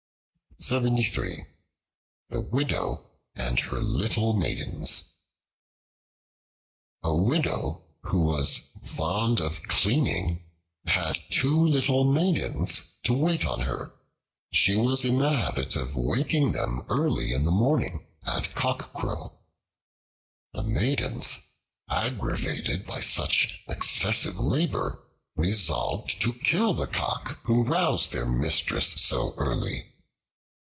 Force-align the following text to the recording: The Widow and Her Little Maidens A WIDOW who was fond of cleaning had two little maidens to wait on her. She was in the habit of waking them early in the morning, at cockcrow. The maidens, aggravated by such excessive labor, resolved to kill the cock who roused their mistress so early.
The 0.69 1.45
Widow 2.39 3.09
and 3.33 3.59
Her 3.59 3.81
Little 3.81 4.33
Maidens 4.33 5.11
A 7.01 7.15
WIDOW 7.15 7.83
who 8.03 8.19
was 8.21 8.61
fond 8.85 9.41
of 9.41 9.63
cleaning 9.63 10.45
had 10.85 11.17
two 11.31 11.65
little 11.65 12.03
maidens 12.03 12.83
to 13.05 13.13
wait 13.13 13.43
on 13.43 13.61
her. 13.61 13.95
She 14.51 14.75
was 14.75 15.03
in 15.03 15.17
the 15.17 15.31
habit 15.35 15.75
of 15.75 15.95
waking 15.95 16.51
them 16.51 16.85
early 16.89 17.33
in 17.33 17.43
the 17.43 17.49
morning, 17.49 18.05
at 18.27 18.53
cockcrow. 18.53 19.39
The 20.53 20.61
maidens, 20.63 21.39
aggravated 21.89 22.85
by 22.85 23.01
such 23.01 23.63
excessive 23.67 24.37
labor, 24.37 25.07
resolved 25.35 26.21
to 26.21 26.33
kill 26.33 26.75
the 26.75 26.85
cock 26.85 27.39
who 27.45 27.63
roused 27.63 28.11
their 28.11 28.27
mistress 28.27 29.01
so 29.01 29.33
early. 29.37 29.87